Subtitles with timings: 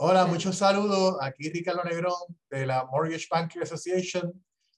[0.00, 1.16] Hola, muchos saludos.
[1.20, 2.14] Aquí Ricardo Negrón
[2.48, 4.32] de la Mortgage Banker Association,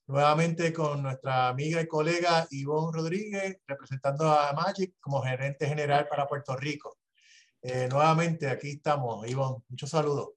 [0.06, 6.26] nuevamente con nuestra amiga y colega Ivonne Rodríguez, representando a Magic como gerente general para
[6.26, 6.96] Puerto Rico.
[7.60, 9.62] Eh, nuevamente aquí estamos, Ivonne.
[9.68, 10.30] Muchos saludos.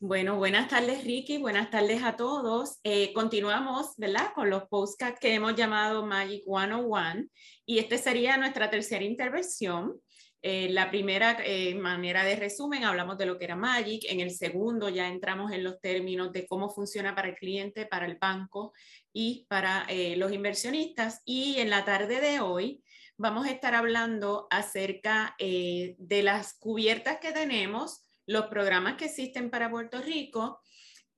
[0.00, 2.80] Bueno, buenas tardes Ricky, buenas tardes a todos.
[2.82, 4.32] Eh, continuamos, ¿verdad?
[4.34, 7.28] Con los postcards que hemos llamado Magic 101
[7.64, 10.00] y esta sería nuestra tercera intervención.
[10.48, 14.04] Eh, la primera eh, manera de resumen, hablamos de lo que era Magic.
[14.08, 18.06] En el segundo ya entramos en los términos de cómo funciona para el cliente, para
[18.06, 18.72] el banco
[19.12, 21.20] y para eh, los inversionistas.
[21.24, 22.80] Y en la tarde de hoy
[23.16, 29.68] vamos a estar hablando acerca de las cubiertas que tenemos, los programas que existen para
[29.68, 30.60] Puerto Rico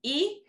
[0.01, 0.43] y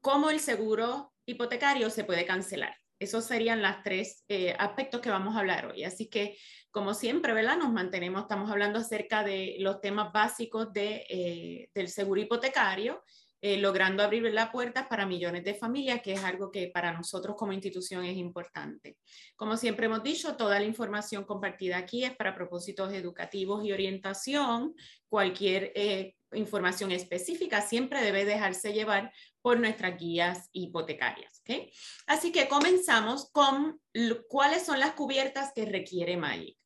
[0.00, 2.79] cómo el seguro hipotecario se puede cancelar.
[3.00, 4.24] Esos serían los tres
[4.58, 5.82] aspectos que vamos a hablar hoy.
[5.82, 6.36] Así que
[6.70, 7.58] como siempre, ¿verdad?
[7.58, 13.02] Nos mantenemos, estamos hablando acerca de los temas básicos de, eh, del seguro hipotecario,
[13.42, 17.36] eh, logrando abrir las puertas para millones de familias, que es algo que para nosotros
[17.36, 18.98] como institución es importante.
[19.34, 24.74] Como siempre hemos dicho, toda la información compartida aquí es para propósitos educativos y orientación.
[25.08, 29.10] Cualquier eh, información específica siempre debe dejarse llevar
[29.40, 31.40] por nuestras guías hipotecarias.
[31.40, 31.72] ¿okay?
[32.06, 33.80] Así que comenzamos con
[34.28, 36.58] cuáles son las cubiertas que requiere Magic.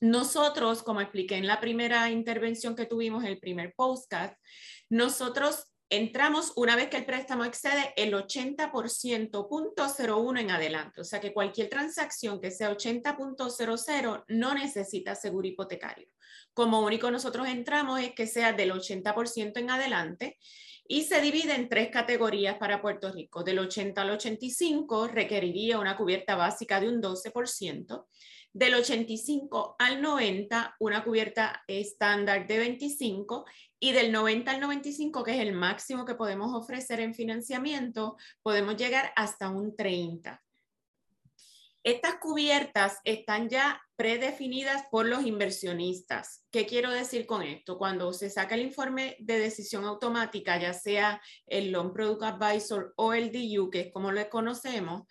[0.00, 4.32] Nosotros, como expliqué en la primera intervención que tuvimos, el primer postcard,
[4.88, 11.00] nosotros entramos una vez que el préstamo excede el 80.01 en adelante.
[11.00, 16.08] O sea que cualquier transacción que sea 80.00 no necesita seguro hipotecario.
[16.52, 20.38] Como único nosotros entramos es que sea del 80% en adelante
[20.86, 23.42] y se divide en tres categorías para Puerto Rico.
[23.42, 28.06] Del 80 al 85 requeriría una cubierta básica de un 12%.
[28.52, 33.46] Del 85 al 90, una cubierta estándar de 25
[33.80, 38.76] y del 90 al 95, que es el máximo que podemos ofrecer en financiamiento, podemos
[38.76, 40.43] llegar hasta un 30.
[41.84, 46.42] Estas cubiertas están ya predefinidas por los inversionistas.
[46.50, 47.76] ¿Qué quiero decir con esto?
[47.76, 53.12] Cuando se saca el informe de decisión automática, ya sea el Loan Product Advisor o
[53.12, 55.02] el DU, que es como lo conocemos,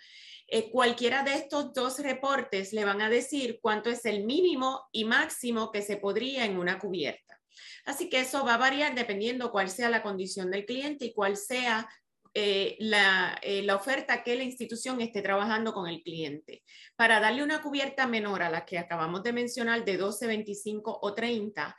[0.48, 5.06] eh, cualquiera de estos dos reportes le van a decir cuánto es el mínimo y
[5.06, 7.40] máximo que se podría en una cubierta.
[7.86, 11.38] Así que eso va a variar dependiendo cuál sea la condición del cliente y cuál
[11.38, 11.88] sea
[12.36, 16.64] eh, eh, la, oferta que la institución esté trabajando con el cliente.
[16.96, 21.14] Para darle una cubierta menor a la que acabamos de mencionar de 12, 25 o
[21.14, 21.76] 30,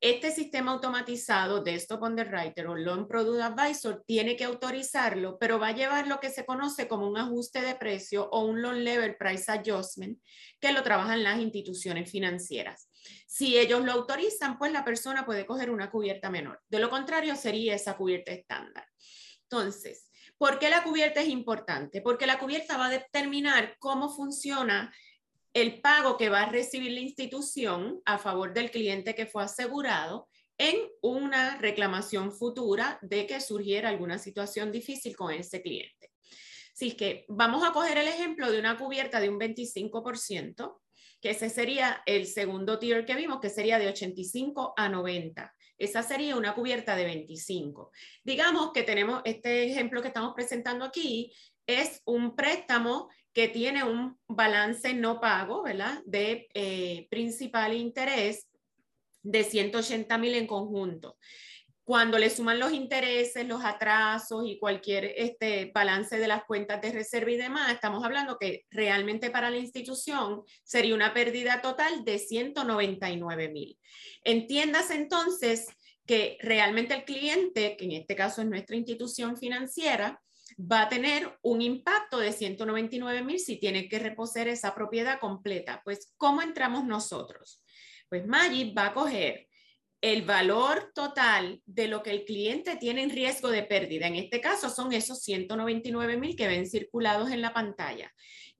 [0.00, 5.68] este sistema automatizado de Stop Underwriter o Loan Product Advisor tiene que autorizarlo, pero va
[5.68, 9.16] a llevar lo que se conoce como un ajuste de precio o un Loan Level
[9.16, 10.18] Price Adjustment,
[10.58, 12.88] que lo trabajan las instituciones financieras.
[13.26, 16.62] Si ellos lo autorizan, pues la persona puede coger una cubierta menor.
[16.70, 18.86] De lo contrario, sería esa cubierta estándar.
[19.50, 22.00] Entonces, ¿por qué la cubierta es importante?
[22.00, 24.94] Porque la cubierta va a determinar cómo funciona
[25.52, 30.28] el pago que va a recibir la institución a favor del cliente que fue asegurado
[30.56, 36.12] en una reclamación futura de que surgiera alguna situación difícil con ese cliente.
[36.72, 40.80] Así que vamos a coger el ejemplo de una cubierta de un 25%,
[41.20, 45.52] que ese sería el segundo tier que vimos, que sería de 85 a 90.
[45.80, 47.90] Esa sería una cubierta de 25.
[48.22, 51.32] Digamos que tenemos este ejemplo que estamos presentando aquí,
[51.66, 56.02] es un préstamo que tiene un balance no pago, ¿verdad?
[56.04, 58.46] De eh, principal interés
[59.22, 61.16] de 180 mil en conjunto.
[61.90, 66.92] Cuando le suman los intereses, los atrasos y cualquier este, balance de las cuentas de
[66.92, 72.20] reserva y demás, estamos hablando que realmente para la institución sería una pérdida total de
[72.20, 73.76] 199 mil.
[74.22, 75.66] Entiendas entonces
[76.06, 80.22] que realmente el cliente, que en este caso es nuestra institución financiera,
[80.60, 85.80] va a tener un impacto de 199 mil si tiene que reposer esa propiedad completa.
[85.82, 87.64] Pues, ¿cómo entramos nosotros?
[88.08, 89.49] Pues Magic va a coger
[90.00, 94.06] el valor total de lo que el cliente tiene en riesgo de pérdida.
[94.06, 98.12] En este caso son esos 199 mil que ven circulados en la pantalla.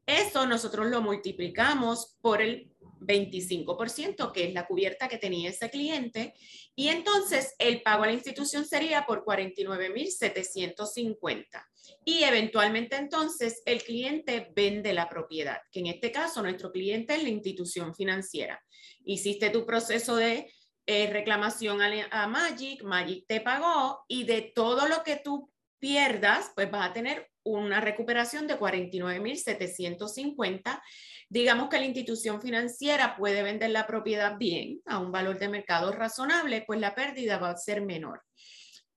[0.06, 2.70] Eso nosotros lo multiplicamos por el
[3.00, 6.34] 25%, que es la cubierta que tenía ese cliente,
[6.74, 11.66] y entonces el pago a la institución sería por 49.750.
[12.04, 17.22] Y eventualmente entonces el cliente vende la propiedad, que en este caso nuestro cliente es
[17.22, 18.62] la institución financiera.
[19.04, 20.52] Hiciste tu proceso de
[20.92, 25.48] eh, reclamación a, a Magic, Magic te pagó y de todo lo que tú
[25.78, 30.82] pierdas, pues vas a tener una recuperación de 49.750.
[31.28, 35.92] Digamos que la institución financiera puede vender la propiedad bien a un valor de mercado
[35.92, 38.24] razonable, pues la pérdida va a ser menor.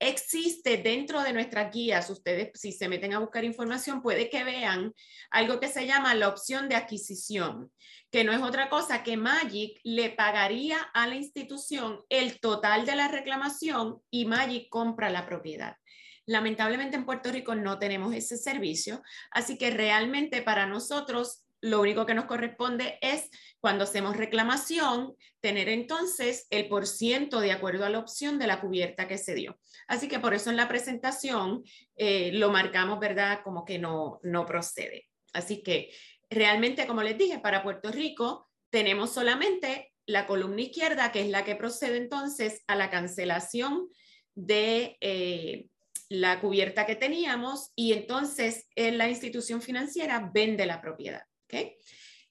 [0.05, 4.93] Existe dentro de nuestras guías, ustedes si se meten a buscar información, puede que vean
[5.31, 7.71] algo que se llama la opción de adquisición,
[8.11, 12.97] que no es otra cosa que Magic le pagaría a la institución el total de
[12.97, 15.77] la reclamación y Magic compra la propiedad.
[16.25, 19.01] Lamentablemente en Puerto Rico no tenemos ese servicio,
[19.31, 23.29] así que realmente para nosotros lo único que nos corresponde es
[23.61, 28.59] cuando hacemos reclamación, tener entonces el por ciento de acuerdo a la opción de la
[28.59, 29.57] cubierta que se dio.
[29.87, 31.63] Así que por eso en la presentación
[31.95, 33.39] eh, lo marcamos, ¿verdad?
[33.45, 35.07] Como que no, no procede.
[35.31, 35.91] Así que
[36.29, 41.45] realmente, como les dije, para Puerto Rico tenemos solamente la columna izquierda, que es la
[41.45, 43.87] que procede entonces a la cancelación
[44.35, 45.67] de eh,
[46.09, 51.23] la cubierta que teníamos y entonces la institución financiera vende la propiedad.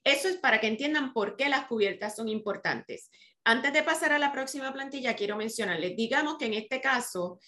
[0.04, 3.10] Eso es para que entiendan por qué las cubiertas son importantes.
[3.44, 7.40] Antes de pasar a la próxima plantilla, quiero mencionarles, digamos que en este caso,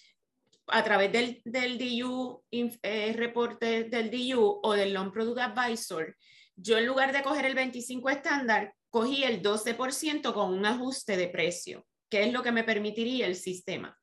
[0.67, 1.41] a través del,
[1.77, 6.15] DU, eh, reporte del DU o del Loan Product Advisor,
[6.55, 11.27] yo en lugar de coger el 25 estándar, cogí el 12% con un ajuste de
[11.27, 13.97] precio, que es lo que me permitiría el sistema.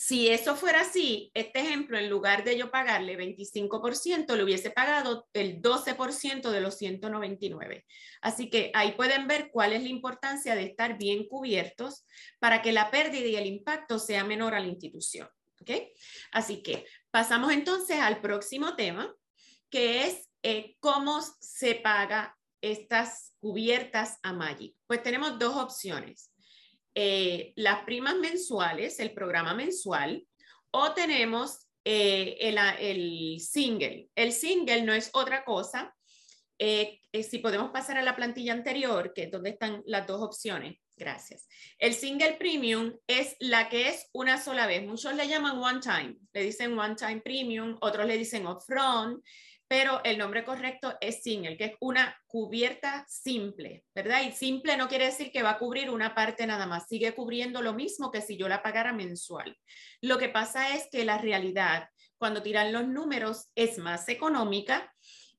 [0.00, 5.26] Si eso fuera así, este ejemplo, en lugar de yo pagarle 25%, le hubiese pagado
[5.32, 7.84] el 12% de los 199.
[8.20, 12.06] Así que ahí pueden ver cuál es la importancia de estar bien cubiertos
[12.38, 15.28] para que la pérdida y el impacto sea menor a la institución.
[15.60, 15.70] ¿ok?
[16.30, 19.12] Así que pasamos entonces al próximo tema,
[19.68, 24.76] que es eh, cómo se paga estas cubiertas a Magic.
[24.86, 26.27] Pues tenemos dos opciones.
[27.00, 30.26] Eh, las primas mensuales, el programa mensual,
[30.72, 34.08] o tenemos eh, el, single.
[34.16, 35.94] El single no es otra cosa.
[36.58, 40.80] Eh, si podemos pasar a la plantilla anterior, que es donde están las dos opciones.
[40.96, 41.46] Gracias.
[41.78, 44.84] El single premium es la que es una sola vez.
[44.84, 49.24] Muchos le llaman one time, le dicen one time premium, otros le dicen upfront
[49.68, 54.22] pero el nombre correcto es single, que es una cubierta simple, ¿verdad?
[54.22, 57.60] Y simple no quiere decir que va a cubrir una parte nada más, sigue cubriendo
[57.60, 59.56] lo mismo que si yo la pagara mensual.
[60.00, 64.90] Lo que pasa es que la realidad, cuando tiran los números, es más económica,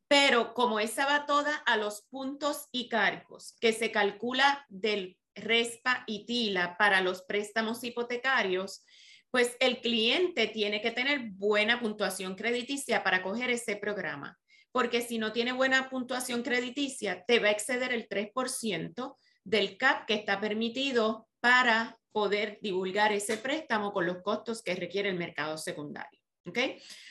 [0.08, 6.04] pero como esa va toda a los puntos y cargos que se calcula del RESPA
[6.06, 8.84] y TILA para los préstamos hipotecarios,
[9.32, 14.38] pues el cliente tiene que tener buena puntuación crediticia para coger ese programa,
[14.72, 20.06] porque si no tiene buena puntuación crediticia, te va a exceder el 3% del CAP
[20.08, 25.58] que está permitido para poder divulgar ese préstamo con los costos que requiere el mercado
[25.58, 26.20] secundario.
[26.46, 26.58] ¿ok?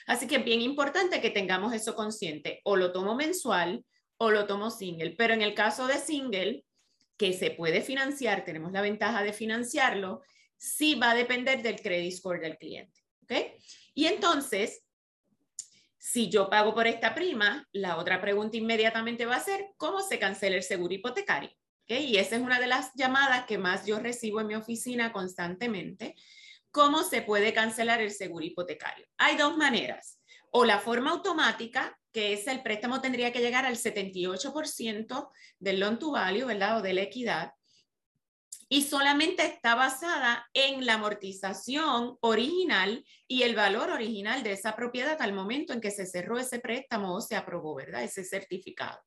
[0.06, 2.60] Así que es bien importante que tengamos eso consciente.
[2.64, 3.84] O lo tomo mensual
[4.18, 5.14] o lo tomo single.
[5.16, 6.64] Pero en el caso de single,
[7.16, 10.22] que se puede financiar, tenemos la ventaja de financiarlo,
[10.58, 13.00] sí va a depender del credit score del cliente.
[13.22, 13.32] ¿Ok?
[13.94, 14.84] Y entonces,
[15.96, 20.18] si yo pago por esta prima, la otra pregunta inmediatamente va a ser, ¿cómo se
[20.18, 21.50] cancela el seguro hipotecario?
[21.84, 22.04] ¿Okay?
[22.04, 26.14] Y esa es una de las llamadas que más yo recibo en mi oficina constantemente.
[26.70, 29.06] ¿Cómo se puede cancelar el seguro hipotecario?
[29.16, 30.20] Hay dos maneras.
[30.50, 35.98] O la forma automática, que es el préstamo tendría que llegar al 78% del loan
[35.98, 36.78] to value, ¿verdad?
[36.78, 37.52] O de la equidad
[38.68, 45.20] y solamente está basada en la amortización original y el valor original de esa propiedad
[45.20, 48.02] al momento en que se cerró ese préstamo o se aprobó, ¿verdad?
[48.02, 48.98] Ese certificado.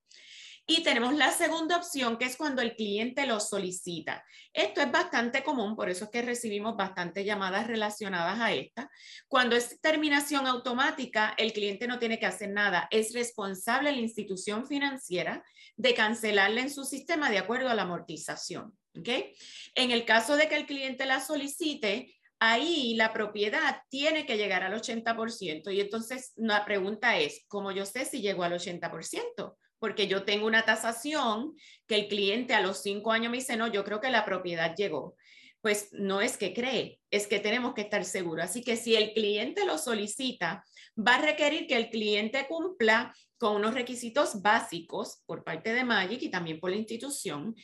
[0.68, 4.24] Y tenemos la segunda opción, que es cuando el cliente lo solicita.
[4.54, 8.90] Esto es bastante común, por eso es que recibimos bastantes llamadas relacionadas a esta.
[9.28, 12.88] Cuando es terminación automática, el cliente no tiene que hacer nada.
[12.92, 15.44] Es responsable la institución financiera
[15.76, 18.78] de cancelarle en su sistema de acuerdo a la amortización.
[18.98, 19.36] ¿Okay?
[19.76, 24.64] En el caso de que el cliente la solicite, ahí la propiedad tiene que llegar
[24.64, 25.72] al 80%.
[25.72, 29.56] Y entonces la pregunta es, ¿cómo yo sé si llegó al 80%?
[29.78, 31.54] Porque yo tengo una tasación
[31.88, 34.76] que el cliente a los cinco años me dice, no, yo creo que la propiedad
[34.76, 35.16] llegó.
[35.62, 38.46] Pues no es que cree, es que tenemos que estar seguros.
[38.46, 40.64] Así que si el cliente lo solicita,
[40.98, 46.22] va a requerir que el cliente cumpla con unos requisitos básicos por parte de Magic
[46.24, 47.56] y también por la institución,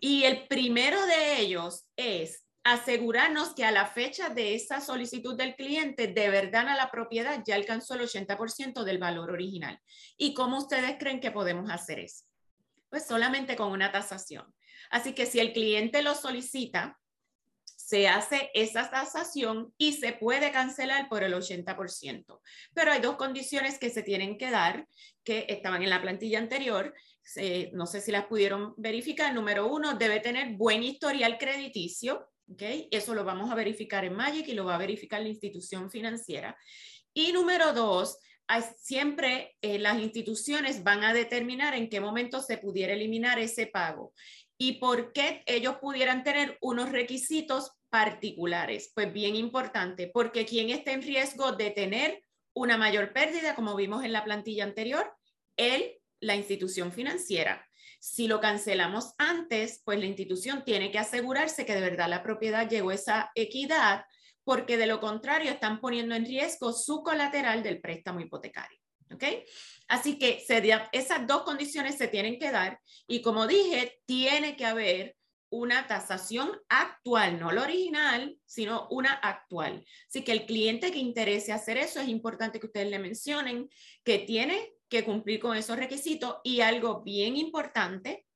[0.00, 5.56] y el primero de ellos es asegurarnos que a la fecha de esa solicitud del
[5.56, 9.80] cliente, de verdad a la propiedad ya alcanzó el 80% del valor original.
[10.16, 12.24] ¿Y cómo ustedes creen que podemos hacer eso?
[12.88, 14.44] Pues solamente con una tasación.
[14.90, 16.98] Así que si el cliente lo solicita,
[17.90, 22.40] se hace esa tasación y se puede cancelar por el 80%.
[22.72, 24.86] Pero hay dos condiciones que se tienen que dar,
[25.24, 26.94] que estaban en la plantilla anterior,
[27.72, 29.34] no sé si las pudieron verificar.
[29.34, 32.30] Número uno, debe tener buen historial crediticio.
[32.52, 32.86] ¿okay?
[32.92, 36.56] Eso lo vamos a verificar en Magic y lo va a verificar la institución financiera.
[37.12, 38.18] Y número dos,
[38.80, 44.12] siempre eh, las instituciones van a determinar en qué momento se pudiera eliminar ese pago
[44.62, 48.92] y por qué ellos pudieran tener unos requisitos particulares.
[48.94, 52.22] Pues bien importante, porque quien está en riesgo de tener
[52.54, 55.12] una mayor pérdida, como vimos en la plantilla anterior,
[55.56, 57.66] él, la institución financiera.
[58.00, 62.68] Si lo cancelamos antes, pues la institución tiene que asegurarse que de verdad la propiedad
[62.68, 64.04] llegó a esa equidad
[64.42, 68.78] porque de lo contrario están poniendo en riesgo su colateral del préstamo hipotecario.
[69.12, 69.24] ¿Ok?
[69.88, 70.44] Así que
[70.92, 75.16] esas dos condiciones se tienen que dar y como dije, tiene que haber
[75.50, 79.84] una tasación actual, no la original, sino una actual.
[80.08, 83.68] Así que el cliente que interese hacer eso, es importante que ustedes le mencionen
[84.04, 88.26] que tiene que cumplir con esos requisitos y algo bien importante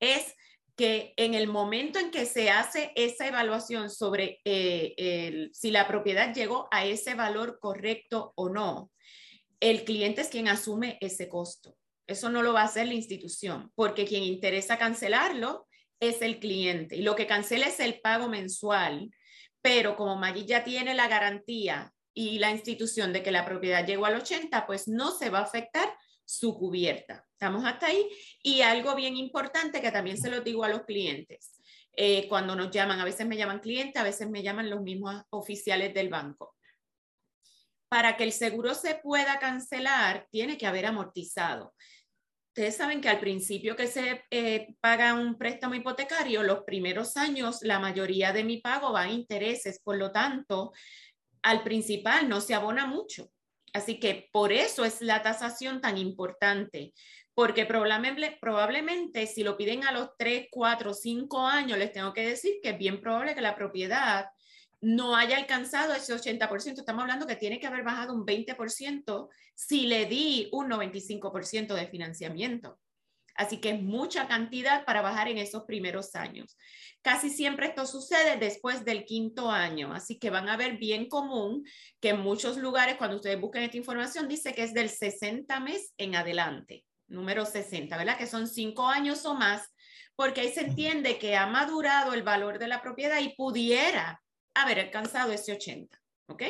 [0.00, 0.34] es
[0.76, 6.32] que en el momento en que se hace esa evaluación sobre eh, si la propiedad
[6.32, 8.92] llegó a ese valor correcto o no,
[9.60, 11.76] el cliente es quien asume ese costo.
[12.06, 15.67] Eso no lo va a hacer la institución, porque quien interesa cancelarlo
[16.00, 19.10] es el cliente y lo que cancela es el pago mensual.
[19.60, 24.06] Pero como Maggi ya tiene la garantía y la institución de que la propiedad llegó
[24.06, 25.92] al 80, pues no se va a afectar
[26.24, 27.24] su cubierta.
[27.32, 28.08] Estamos hasta ahí.
[28.42, 31.58] Y algo bien importante que también se lo digo a los clientes.
[31.96, 35.22] Eh, cuando nos llaman, a veces me llaman clientes, a veces me llaman los mismos
[35.30, 36.54] oficiales del banco.
[37.88, 41.74] Para que el seguro se pueda cancelar, tiene que haber amortizado.
[42.58, 47.60] Ustedes saben que al principio que se eh, paga un préstamo hipotecario, los primeros años,
[47.62, 50.72] la mayoría de mi pago va a intereses, por lo tanto,
[51.42, 53.30] al principal no se abona mucho.
[53.72, 56.94] Así que por eso es la tasación tan importante,
[57.32, 62.26] porque probablemente, probablemente si lo piden a los 3, 4, 5 años, les tengo que
[62.26, 64.26] decir que es bien probable que la propiedad
[64.80, 66.78] no haya alcanzado ese 80%.
[66.78, 71.86] Estamos hablando que tiene que haber bajado un 20% si le di un 95% de
[71.86, 72.78] financiamiento.
[73.34, 76.56] Así que es mucha cantidad para bajar en esos primeros años.
[77.02, 81.64] Casi siempre esto sucede después del quinto año, así que van a ver bien común
[82.00, 85.94] que en muchos lugares, cuando ustedes busquen esta información, dice que es del 60 mes
[85.98, 88.18] en adelante, número 60, ¿verdad?
[88.18, 89.72] Que son cinco años o más,
[90.16, 94.20] porque ahí se entiende que ha madurado el valor de la propiedad y pudiera
[94.62, 96.42] haber alcanzado ese 80, ¿ok?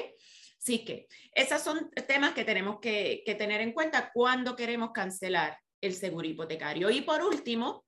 [0.59, 5.59] Así que esos son temas que tenemos que, que tener en cuenta cuando queremos cancelar
[5.81, 6.91] el seguro hipotecario.
[6.91, 7.85] Y por último,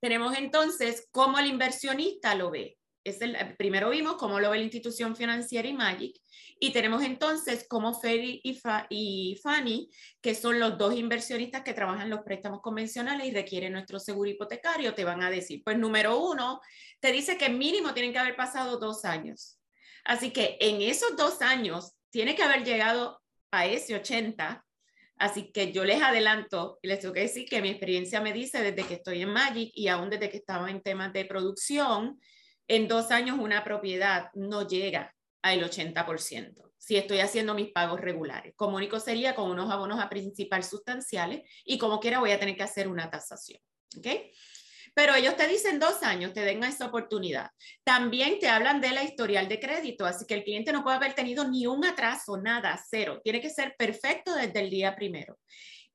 [0.00, 2.78] tenemos entonces cómo el inversionista lo ve.
[3.06, 6.16] Es el, primero vimos cómo lo ve la institución financiera y Magic,
[6.58, 8.60] y tenemos entonces cómo Ferry y,
[8.90, 14.00] y Fanny, que son los dos inversionistas que trabajan los préstamos convencionales y requieren nuestro
[14.00, 16.60] seguro hipotecario, te van a decir, pues número uno,
[17.00, 19.58] te dice que mínimo tienen que haber pasado dos años.
[20.04, 23.20] Así que en esos dos años tiene que haber llegado
[23.50, 24.66] a ese 80
[25.18, 28.62] Así que yo les adelanto y les tengo que decir que mi experiencia me dice
[28.62, 32.20] desde que estoy en Magic y aún desde que estaba en temas de producción,
[32.68, 36.72] en dos años una propiedad no llega al 80%.
[36.78, 41.42] Si estoy haciendo mis pagos regulares, como único sería con unos abonos a principal sustanciales
[41.64, 43.60] y como quiera voy a tener que hacer una tasación.
[43.96, 44.06] ¿ok?
[44.96, 47.50] pero ellos te dicen dos años, te den esa oportunidad.
[47.84, 51.12] También te hablan de la historial de crédito, así que el cliente no puede haber
[51.12, 53.20] tenido ni un atraso, nada, cero.
[53.22, 55.38] Tiene que ser perfecto desde el día primero.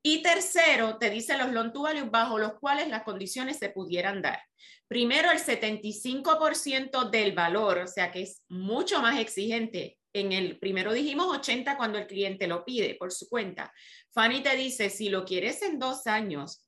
[0.04, 4.20] Y tercero, te dice los loan to value bajo los cuales las condiciones se pudieran
[4.20, 4.42] dar.
[4.88, 9.98] Primero, el 75% del valor, o sea que es mucho más exigente.
[10.12, 13.72] En el primero dijimos 80 cuando el cliente lo pide por su cuenta.
[14.12, 16.66] Fanny te dice, si lo quieres en dos años,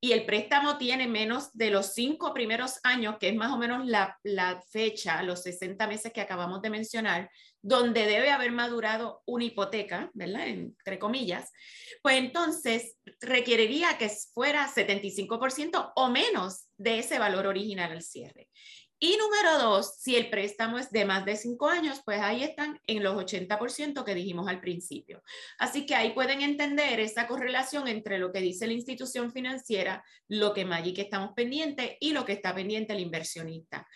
[0.00, 3.86] y el préstamo tiene menos de los cinco primeros años, que es más o menos
[3.86, 7.30] la, fecha, los 60 meses que acabamos de mencionar,
[7.62, 10.48] donde debe haber madurado una hipoteca, ¿verdad?
[10.48, 11.50] Entre comillas,
[12.02, 18.48] pues entonces requeriría que fuera 75% o menos de ese valor original al cierre.
[18.98, 22.80] Y número dos, si el préstamo es de más de cinco años, pues ahí están
[22.86, 25.22] en los 80% que dijimos al principio.
[25.58, 30.54] Así que ahí pueden entender esa correlación entre lo que dice la institución financiera, lo
[30.54, 33.86] que Magic estamos pendiente y lo que está pendiente el inversionista.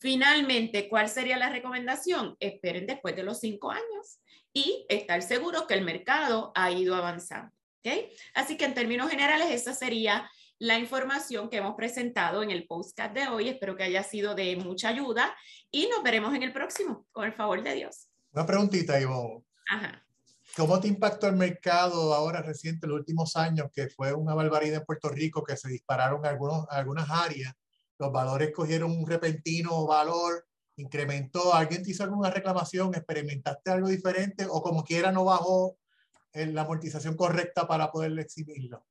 [0.00, 2.36] Finalmente, ¿cuál sería la recomendación?
[2.40, 4.20] Esperen después de los cinco años
[4.52, 7.52] y estar seguros que el mercado ha ido avanzando.
[7.78, 8.10] ¿okay?
[8.34, 13.12] Así que en términos generales, esa sería la información que hemos presentado en el postcard
[13.12, 13.48] de hoy.
[13.48, 15.34] Espero que haya sido de mucha ayuda
[15.70, 18.08] y nos veremos en el próximo, con el favor de Dios.
[18.32, 19.44] Una preguntita, Ivo.
[19.70, 20.04] Ajá.
[20.56, 24.80] ¿Cómo te impactó el mercado ahora reciente, en los últimos años, que fue una barbaridad
[24.80, 27.54] en Puerto Rico, que se dispararon algunos, algunas áreas,
[27.98, 30.46] los valores cogieron un repentino valor,
[30.76, 35.76] incrementó, alguien te hizo alguna reclamación, experimentaste algo diferente o como quiera no bajó
[36.32, 38.86] en la amortización correcta para poder exhibirlo?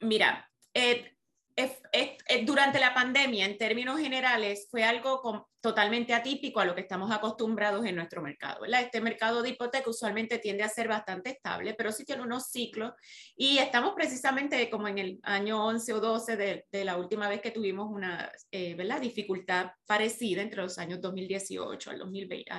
[0.00, 6.80] Mira, eh, durante la pandemia, en términos generales, fue algo totalmente atípico a lo que
[6.80, 8.64] estamos acostumbrados en nuestro mercado.
[8.64, 12.92] Este mercado de hipoteca usualmente tiende a ser bastante estable, pero sí tiene unos ciclos
[13.36, 17.50] y estamos precisamente como en el año 11 o 12 de, la última vez que
[17.50, 22.50] tuvimos una eh, dificultad parecida entre los años 2018 al 2020,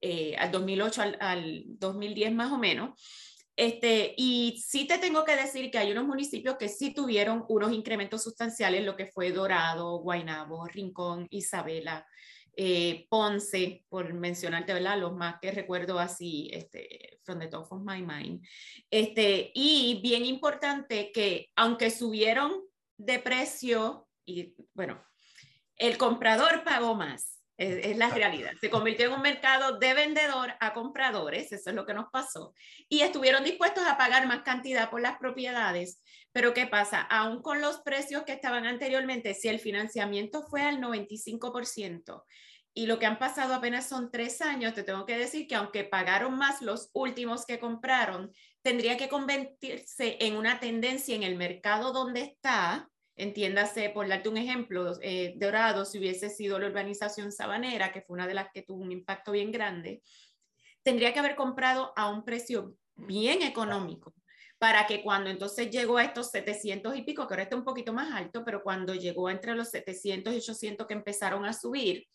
[0.00, 2.90] eh, al 2008 al, al 2010 más o menos.
[3.58, 7.72] Este, y sí te tengo que decir que hay unos municipios que sí tuvieron unos
[7.72, 12.06] incrementos sustanciales, lo que fue Dorado, Guaynabo, Rincón, Isabela,
[12.56, 15.00] eh, Ponce, por mencionarte, ¿verdad?
[15.00, 18.46] Los más que recuerdo así, este, from the top of my mind.
[18.92, 22.62] Este, y bien importante que aunque subieron
[22.96, 25.04] de precio, y bueno,
[25.74, 28.52] el comprador pagó más es, la realidad.
[28.60, 32.54] Se convirtió en un mercado de vendedor a compradores, eso es lo que nos pasó.
[32.88, 36.00] Y estuvieron dispuestos a pagar más cantidad por las propiedades.
[36.32, 37.00] Pero ¿qué pasa?
[37.02, 42.22] Aún con los precios que estaban anteriormente, si el financiamiento fue al 95%,
[42.74, 45.82] y lo que han pasado apenas son tres años, te tengo que decir que aunque
[45.82, 51.92] pagaron más los últimos que compraron, tendría que convertirse en una tendencia en el mercado
[51.92, 57.92] donde está Entiéndase, por darte un ejemplo, eh, Dorado, si hubiese sido la urbanización sabanera,
[57.92, 60.02] que fue una de las que tuvo un impacto bien grande,
[60.84, 64.14] tendría que haber comprado a un precio bien económico
[64.58, 67.92] para que cuando entonces llegó a estos 700 y pico, que ahora está un poquito
[67.92, 72.06] más alto, pero cuando llegó entre los 700 y 800 que empezaron a subir,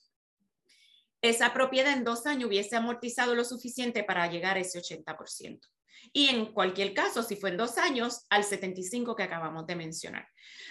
[1.22, 5.60] esa propiedad en dos años hubiese amortizado lo suficiente para llegar a ese 80%.
[6.12, 10.28] Y en cualquier caso, si fue en dos años, al 75 que acabamos de mencionar.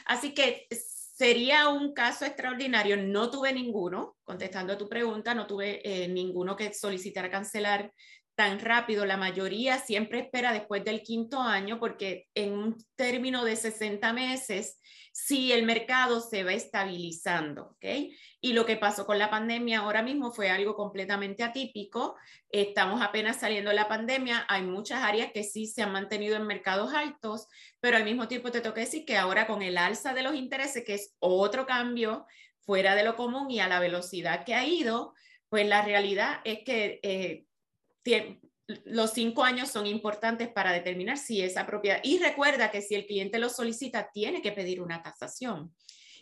[0.06, 2.96] Así que sería un caso extraordinario.
[2.96, 7.92] No tuve ninguno, contestando a tu pregunta, no tuve eh, ninguno que solicitara cancelar
[8.34, 9.04] tan rápido.
[9.04, 14.78] La mayoría siempre espera después del quinto año porque en un término de 60 meses
[15.12, 17.84] si el mercado se va estabilizando, ¿ok?
[18.40, 22.16] Y lo que pasó con la pandemia ahora mismo fue algo completamente atípico.
[22.48, 26.46] Estamos apenas saliendo de la pandemia, hay muchas áreas que sí se han mantenido en
[26.46, 27.46] mercados altos,
[27.78, 30.82] pero al mismo tiempo te toca decir que ahora con el alza de los intereses,
[30.84, 32.26] que es otro cambio
[32.60, 35.14] fuera de lo común y a la velocidad que ha ido,
[35.50, 37.44] pues la realidad es que eh,
[38.84, 42.00] los cinco años son importantes para determinar si esa propiedad.
[42.02, 45.72] Y recuerda que si el cliente lo solicita, tiene que pedir una tasación.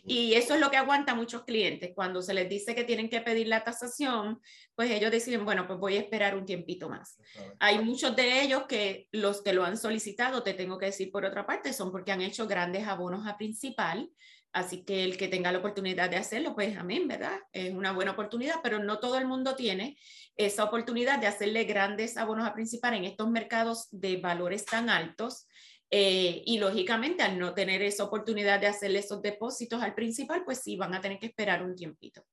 [0.03, 1.91] Y eso es lo que aguanta muchos clientes.
[1.93, 4.41] Cuando se les dice que tienen que pedir la tasación,
[4.73, 7.19] pues ellos deciden, bueno, pues voy a esperar un tiempito más.
[7.59, 11.25] Hay muchos de ellos que los que lo han solicitado, te tengo que decir por
[11.25, 14.09] otra parte, son porque han hecho grandes abonos a principal.
[14.53, 17.39] Así que el que tenga la oportunidad de hacerlo, pues amén, ¿verdad?
[17.53, 19.97] Es una buena oportunidad, pero no todo el mundo tiene
[20.35, 25.47] esa oportunidad de hacerle grandes abonos a principal en estos mercados de valores tan altos.
[25.89, 30.59] Eh, y lógicamente, al no tener esa oportunidad de hacerle esos depósitos al principal, pues
[30.59, 32.23] sí, van a tener que esperar un tiempito.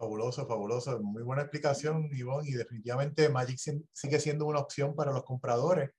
[0.00, 0.98] Fabuloso, fabuloso.
[1.02, 2.48] Muy buena explicación, Ivonne.
[2.48, 3.58] Y definitivamente Magic
[3.92, 5.90] sigue siendo una opción para los compradores,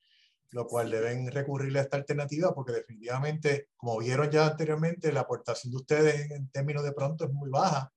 [0.51, 5.71] lo cual deben recurrir a esta alternativa porque definitivamente, como vieron ya anteriormente, la aportación
[5.71, 7.91] de ustedes en términos de pronto es muy baja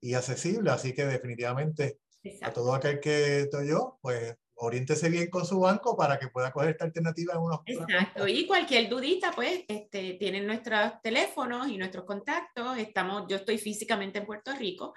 [0.00, 0.70] y accesible.
[0.70, 1.98] Así que definitivamente
[2.42, 6.50] a todo aquel que estoy yo, pues oriéntese bien con su banco para que pueda
[6.50, 11.76] coger esta alternativa en unos Exacto, y cualquier dudita, pues este, tienen nuestros teléfonos y
[11.76, 12.78] nuestros contactos.
[12.78, 14.94] Estamos, yo estoy físicamente en Puerto Rico,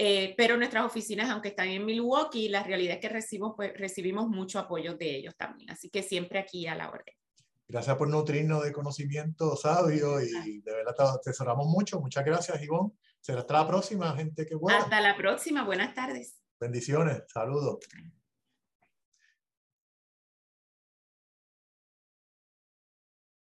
[0.00, 4.28] eh, pero nuestras oficinas, aunque están en Milwaukee, la realidad es que recibimos, pues, recibimos
[4.28, 5.70] mucho apoyo de ellos también.
[5.70, 7.14] Así que siempre aquí a la orden.
[7.66, 12.00] Gracias por nutrirnos de conocimiento sabio y de verdad te atesoramos mucho.
[12.00, 12.92] Muchas gracias, Ivonne.
[13.20, 14.78] Será hasta la próxima, gente que buena.
[14.78, 16.38] Hasta la próxima, buenas tardes.
[16.60, 17.78] Bendiciones, saludos.